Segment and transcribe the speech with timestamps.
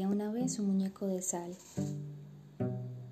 [0.00, 1.54] y su muñeco de sal.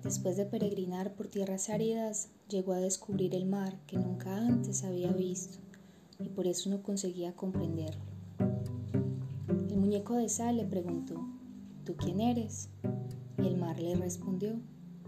[0.03, 5.11] Después de peregrinar por tierras áridas, llegó a descubrir el mar que nunca antes había
[5.11, 5.59] visto
[6.19, 8.01] y por eso no conseguía comprenderlo.
[9.69, 11.23] El muñeco de sal le preguntó,
[11.85, 12.69] ¿tú quién eres?
[13.37, 14.59] Y el mar le respondió,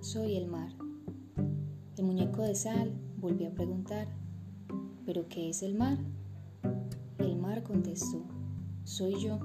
[0.02, 0.70] soy el mar.
[1.98, 4.08] El muñeco de sal volvió a preguntar,
[5.04, 5.98] ¿pero qué es el mar?
[7.18, 8.24] El mar contestó,
[8.84, 9.40] soy yo.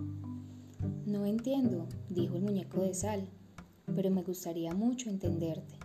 [1.07, 3.29] No entiendo, dijo el muñeco de sal,
[3.95, 5.77] pero me gustaría mucho entenderte.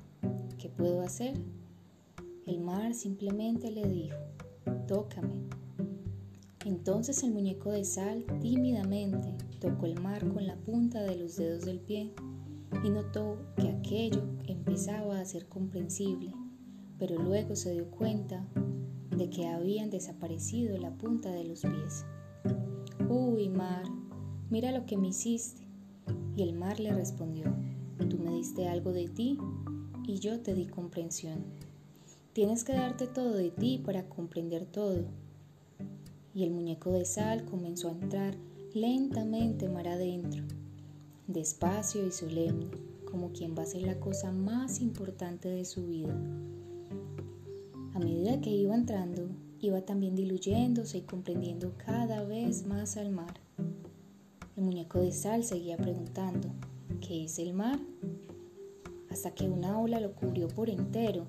[0.58, 1.40] ¿Qué puedo hacer?
[2.46, 4.18] El mar simplemente le dijo,
[4.88, 5.48] tócame.
[6.66, 11.66] Entonces el muñeco de sal tímidamente tocó el mar con la punta de los dedos
[11.66, 12.12] del pie
[12.84, 16.34] y notó que aquello empezaba a ser comprensible,
[16.98, 18.48] pero luego se dio cuenta
[19.16, 22.06] de que habían desaparecido la punta de los pies.
[23.10, 23.84] Uy, mar,
[24.52, 25.62] mira lo que me hiciste.
[26.36, 27.46] Y el mar le respondió,
[28.10, 29.38] tú me diste algo de ti
[30.06, 31.44] y yo te di comprensión.
[32.34, 35.06] Tienes que darte todo de ti para comprender todo.
[36.34, 38.36] Y el muñeco de sal comenzó a entrar
[38.74, 40.44] lentamente mar adentro,
[41.28, 42.68] despacio y solemne,
[43.10, 46.14] como quien va a hacer la cosa más importante de su vida.
[47.94, 49.28] A medida que iba entrando,
[49.60, 53.42] iba también diluyéndose y comprendiendo cada vez más al mar.
[54.58, 56.50] El muñeco de sal seguía preguntando,
[57.00, 57.80] ¿qué es el mar?
[59.10, 61.26] Hasta que una ola lo cubrió por entero.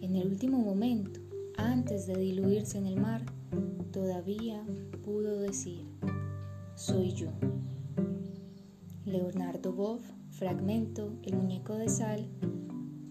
[0.00, 1.20] En el último momento,
[1.56, 3.22] antes de diluirse en el mar,
[3.92, 4.64] todavía
[5.04, 5.86] pudo decir,
[6.74, 7.28] soy yo.
[9.04, 12.28] Leonardo Boff, fragmento El muñeco de sal,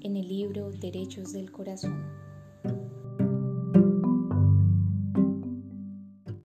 [0.01, 2.24] en el libro Derechos del Corazón.